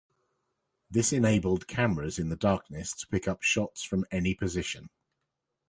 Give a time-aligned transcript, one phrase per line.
[0.89, 4.89] This enabled cameras in the darkness to pick up shots from any position.